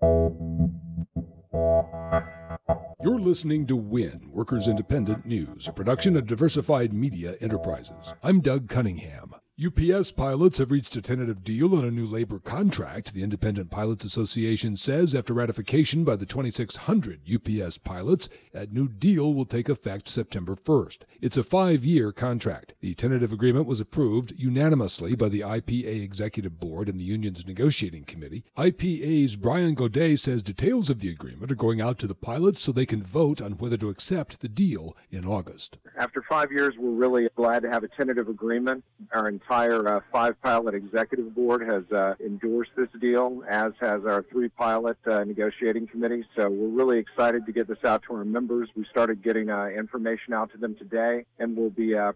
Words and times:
You're 0.00 0.38
listening 3.02 3.66
to 3.66 3.74
WIN, 3.74 4.30
Workers 4.32 4.68
Independent 4.68 5.26
News, 5.26 5.66
a 5.66 5.72
production 5.72 6.16
of 6.16 6.26
Diversified 6.26 6.92
Media 6.92 7.34
Enterprises. 7.40 8.14
I'm 8.22 8.40
Doug 8.40 8.68
Cunningham. 8.68 9.34
UPS 9.60 10.12
pilots 10.12 10.58
have 10.58 10.70
reached 10.70 10.94
a 10.94 11.02
tentative 11.02 11.42
deal 11.42 11.74
on 11.74 11.84
a 11.84 11.90
new 11.90 12.06
labor 12.06 12.38
contract, 12.38 13.12
the 13.12 13.24
Independent 13.24 13.72
Pilots 13.72 14.04
Association 14.04 14.76
says 14.76 15.16
after 15.16 15.34
ratification 15.34 16.04
by 16.04 16.14
the 16.14 16.26
2,600 16.26 17.22
UPS 17.28 17.78
pilots. 17.78 18.28
That 18.52 18.72
new 18.72 18.86
deal 18.86 19.34
will 19.34 19.46
take 19.46 19.68
effect 19.68 20.06
September 20.08 20.54
1st. 20.54 20.98
It's 21.20 21.36
a 21.36 21.42
five 21.42 21.84
year 21.84 22.12
contract. 22.12 22.74
The 22.80 22.94
tentative 22.94 23.32
agreement 23.32 23.66
was 23.66 23.80
approved 23.80 24.32
unanimously 24.36 25.16
by 25.16 25.28
the 25.28 25.40
IPA 25.40 26.00
Executive 26.00 26.60
Board 26.60 26.88
and 26.88 27.00
the 27.00 27.04
union's 27.04 27.44
negotiating 27.44 28.04
committee. 28.04 28.44
IPA's 28.56 29.34
Brian 29.34 29.74
Gaudet 29.74 30.20
says 30.20 30.44
details 30.44 30.88
of 30.88 31.00
the 31.00 31.10
agreement 31.10 31.50
are 31.50 31.56
going 31.56 31.80
out 31.80 31.98
to 31.98 32.06
the 32.06 32.14
pilots 32.14 32.62
so 32.62 32.70
they 32.70 32.86
can 32.86 33.02
vote 33.02 33.42
on 33.42 33.58
whether 33.58 33.76
to 33.78 33.88
accept 33.88 34.40
the 34.40 34.48
deal 34.48 34.96
in 35.10 35.26
August. 35.26 35.78
After 35.96 36.22
five 36.22 36.52
years, 36.52 36.74
we're 36.78 36.92
really 36.92 37.28
glad 37.34 37.62
to 37.62 37.68
have 37.68 37.82
a 37.82 37.88
tentative 37.88 38.28
agreement. 38.28 38.84
Our 39.12 39.28
entire 39.28 39.96
uh, 39.96 40.00
five 40.12 40.40
pilot 40.40 40.76
executive 40.76 41.34
board 41.34 41.68
has 41.68 41.82
uh, 41.90 42.14
endorsed 42.24 42.70
this 42.76 42.90
deal, 43.00 43.42
as 43.48 43.72
has 43.80 44.04
our 44.04 44.24
three 44.30 44.50
pilot 44.50 44.98
uh, 45.04 45.24
negotiating 45.24 45.88
committee. 45.88 46.24
So 46.36 46.48
we're 46.48 46.68
really 46.68 46.98
excited 46.98 47.44
to 47.46 47.50
get 47.50 47.66
this 47.66 47.84
out 47.84 48.04
to 48.04 48.14
our 48.14 48.24
members. 48.24 48.68
We 48.76 48.84
started 48.88 49.20
getting 49.20 49.50
uh, 49.50 49.66
information 49.66 50.32
out 50.32 50.52
to 50.52 50.58
them 50.58 50.76
today, 50.76 51.24
and 51.40 51.56
we'll 51.56 51.70
be 51.70 51.96
uh, 51.96 52.12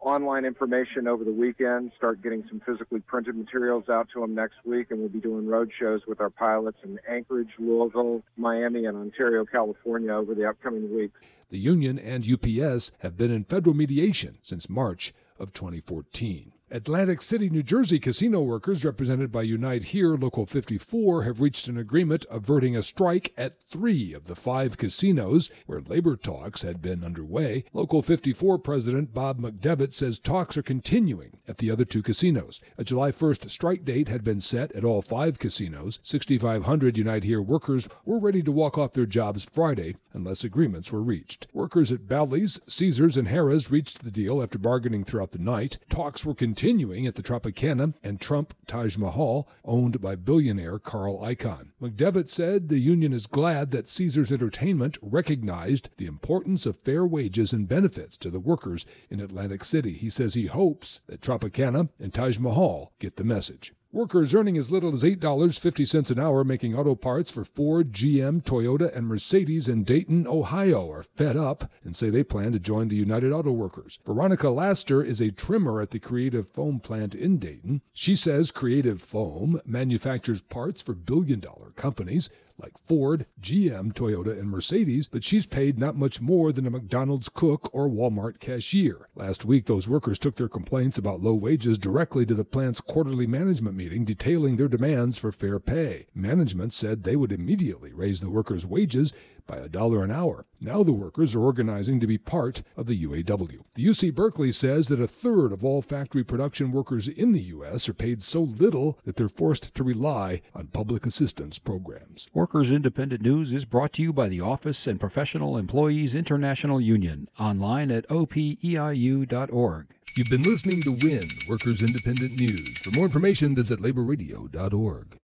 online 0.00 0.44
information 0.44 1.06
over 1.06 1.24
the 1.24 1.32
weekend, 1.32 1.92
start 1.96 2.22
getting 2.22 2.44
some 2.48 2.60
physically 2.64 3.00
printed 3.00 3.36
materials 3.36 3.88
out 3.88 4.08
to 4.14 4.20
them 4.20 4.34
next 4.34 4.56
week, 4.64 4.90
and 4.90 5.00
we'll 5.00 5.08
be 5.08 5.20
doing 5.20 5.46
road 5.46 5.70
shows 5.78 6.02
with 6.06 6.20
our 6.20 6.30
pilots 6.30 6.78
in 6.84 6.98
Anchorage, 7.08 7.50
Louisville, 7.58 8.22
Miami, 8.36 8.86
and 8.86 8.96
Ontario, 8.96 9.44
California 9.44 10.12
over 10.12 10.34
the 10.34 10.48
upcoming 10.48 10.94
weeks. 10.94 11.20
The 11.48 11.58
union 11.58 11.98
and 11.98 12.26
UPS 12.28 12.92
have 13.00 13.16
been 13.16 13.30
in 13.30 13.44
federal 13.44 13.74
mediation 13.74 14.38
since 14.42 14.68
March 14.68 15.12
of 15.38 15.52
2014. 15.52 16.52
Atlantic 16.68 17.22
City, 17.22 17.48
New 17.48 17.62
Jersey 17.62 18.00
casino 18.00 18.42
workers 18.42 18.84
represented 18.84 19.30
by 19.30 19.42
Unite 19.42 19.84
Here 19.84 20.16
Local 20.16 20.46
54 20.46 21.22
have 21.22 21.40
reached 21.40 21.68
an 21.68 21.78
agreement 21.78 22.26
averting 22.28 22.76
a 22.76 22.82
strike 22.82 23.32
at 23.36 23.54
three 23.70 24.12
of 24.12 24.26
the 24.26 24.34
five 24.34 24.76
casinos 24.76 25.48
where 25.66 25.80
labor 25.80 26.16
talks 26.16 26.62
had 26.62 26.82
been 26.82 27.04
underway. 27.04 27.62
Local 27.72 28.02
54 28.02 28.58
President 28.58 29.14
Bob 29.14 29.38
McDevitt 29.38 29.92
says 29.94 30.18
talks 30.18 30.56
are 30.56 30.62
continuing 30.62 31.38
at 31.46 31.58
the 31.58 31.70
other 31.70 31.84
two 31.84 32.02
casinos. 32.02 32.60
A 32.76 32.82
July 32.82 33.12
1st 33.12 33.48
strike 33.48 33.84
date 33.84 34.08
had 34.08 34.24
been 34.24 34.40
set 34.40 34.72
at 34.72 34.84
all 34.84 35.02
five 35.02 35.38
casinos. 35.38 36.00
6,500 36.02 36.98
Unite 36.98 37.22
Here 37.22 37.40
workers 37.40 37.88
were 38.04 38.18
ready 38.18 38.42
to 38.42 38.50
walk 38.50 38.76
off 38.76 38.92
their 38.92 39.06
jobs 39.06 39.44
Friday 39.44 39.94
unless 40.12 40.42
agreements 40.42 40.90
were 40.90 41.02
reached. 41.02 41.46
Workers 41.52 41.92
at 41.92 42.08
Bally's, 42.08 42.60
Caesars, 42.66 43.16
and 43.16 43.28
Harrah's 43.28 43.70
reached 43.70 44.02
the 44.02 44.10
deal 44.10 44.42
after 44.42 44.58
bargaining 44.58 45.04
throughout 45.04 45.30
the 45.30 45.38
night. 45.38 45.78
Talks 45.88 46.26
were 46.26 46.34
continuing 46.34 46.56
continuing 46.66 47.06
at 47.06 47.14
the 47.14 47.22
Tropicana 47.22 47.94
and 48.02 48.20
Trump 48.20 48.52
Taj 48.66 48.98
Mahal, 48.98 49.48
owned 49.64 50.00
by 50.00 50.16
billionaire 50.16 50.80
Carl 50.80 51.20
Icahn. 51.20 51.68
McDevitt 51.80 52.28
said 52.28 52.68
the 52.68 52.80
union 52.80 53.12
is 53.12 53.28
glad 53.28 53.70
that 53.70 53.88
Caesars 53.88 54.32
Entertainment 54.32 54.98
recognized 55.00 55.90
the 55.96 56.06
importance 56.06 56.66
of 56.66 56.76
fair 56.76 57.06
wages 57.06 57.52
and 57.52 57.68
benefits 57.68 58.16
to 58.16 58.30
the 58.30 58.40
workers 58.40 58.84
in 59.08 59.20
Atlantic 59.20 59.62
City. 59.62 59.92
He 59.92 60.10
says 60.10 60.34
he 60.34 60.46
hopes 60.46 60.98
that 61.06 61.20
Tropicana 61.20 61.88
and 62.00 62.12
Taj 62.12 62.40
Mahal 62.40 62.92
get 62.98 63.14
the 63.14 63.22
message. 63.22 63.72
Workers 63.92 64.34
earning 64.34 64.58
as 64.58 64.72
little 64.72 64.92
as 64.92 65.04
$8.50 65.04 66.10
an 66.10 66.18
hour 66.18 66.42
making 66.42 66.74
auto 66.74 66.96
parts 66.96 67.30
for 67.30 67.44
Ford, 67.44 67.92
GM, 67.92 68.42
Toyota, 68.42 68.94
and 68.94 69.06
Mercedes 69.06 69.68
in 69.68 69.84
Dayton, 69.84 70.26
Ohio 70.26 70.90
are 70.90 71.04
fed 71.04 71.36
up 71.36 71.70
and 71.84 71.94
say 71.94 72.10
they 72.10 72.24
plan 72.24 72.50
to 72.52 72.58
join 72.58 72.88
the 72.88 72.96
United 72.96 73.32
Auto 73.32 73.52
Workers. 73.52 74.00
Veronica 74.04 74.50
Laster 74.50 75.04
is 75.04 75.20
a 75.20 75.30
trimmer 75.30 75.80
at 75.80 75.92
the 75.92 76.00
Creative 76.00 76.48
Foam 76.48 76.80
plant 76.80 77.14
in 77.14 77.38
Dayton. 77.38 77.80
She 77.92 78.16
says 78.16 78.50
Creative 78.50 79.00
Foam 79.00 79.60
manufactures 79.64 80.42
parts 80.42 80.82
for 80.82 80.94
billion 80.94 81.38
dollar 81.38 81.70
companies 81.76 82.28
like 82.58 82.78
Ford, 82.78 83.26
GM, 83.40 83.92
Toyota, 83.92 84.38
and 84.38 84.50
Mercedes, 84.50 85.08
but 85.08 85.22
she's 85.22 85.46
paid 85.46 85.78
not 85.78 85.96
much 85.96 86.20
more 86.20 86.52
than 86.52 86.66
a 86.66 86.70
McDonald's 86.70 87.28
cook 87.28 87.68
or 87.72 87.88
Walmart 87.88 88.40
cashier. 88.40 89.08
Last 89.14 89.44
week, 89.44 89.66
those 89.66 89.88
workers 89.88 90.18
took 90.18 90.36
their 90.36 90.48
complaints 90.48 90.98
about 90.98 91.20
low 91.20 91.34
wages 91.34 91.78
directly 91.78 92.24
to 92.26 92.34
the 92.34 92.44
plant's 92.44 92.80
quarterly 92.80 93.26
management 93.26 93.76
meeting, 93.76 94.04
detailing 94.04 94.56
their 94.56 94.68
demands 94.68 95.18
for 95.18 95.32
fair 95.32 95.58
pay. 95.58 96.06
Management 96.14 96.72
said 96.72 97.02
they 97.02 97.16
would 97.16 97.32
immediately 97.32 97.92
raise 97.92 98.20
the 98.20 98.30
workers' 98.30 98.66
wages 98.66 99.12
by 99.46 99.58
a 99.58 99.68
dollar 99.68 100.02
an 100.02 100.10
hour. 100.10 100.46
Now 100.60 100.82
the 100.82 100.92
workers 100.92 101.34
are 101.34 101.40
organizing 101.40 102.00
to 102.00 102.06
be 102.06 102.18
part 102.18 102.62
of 102.76 102.86
the 102.86 103.04
UAW. 103.04 103.60
The 103.74 103.86
UC 103.86 104.14
Berkeley 104.14 104.52
says 104.52 104.88
that 104.88 105.00
a 105.00 105.06
third 105.06 105.52
of 105.52 105.64
all 105.64 105.82
factory 105.82 106.24
production 106.24 106.72
workers 106.72 107.08
in 107.08 107.32
the 107.32 107.42
U.S. 107.42 107.88
are 107.88 107.94
paid 107.94 108.22
so 108.22 108.40
little 108.40 108.98
that 109.04 109.16
they're 109.16 109.28
forced 109.28 109.74
to 109.74 109.84
rely 109.84 110.42
on 110.54 110.68
public 110.68 111.06
assistance 111.06 111.58
programs. 111.58 112.26
Workers 112.32 112.70
Independent 112.70 113.22
News 113.22 113.52
is 113.52 113.64
brought 113.64 113.92
to 113.94 114.02
you 114.02 114.12
by 114.12 114.28
the 114.28 114.40
Office 114.40 114.86
and 114.86 114.98
Professional 114.98 115.56
Employees 115.56 116.14
International 116.14 116.80
Union, 116.80 117.28
online 117.38 117.90
at 117.90 118.08
opeiu.org. 118.08 119.86
You've 120.16 120.30
been 120.30 120.44
listening 120.44 120.82
to 120.82 120.92
WIN, 120.92 121.28
Workers 121.46 121.82
Independent 121.82 122.40
News. 122.40 122.78
For 122.78 122.90
more 122.90 123.04
information, 123.04 123.54
visit 123.54 123.80
laborradio.org. 123.80 125.18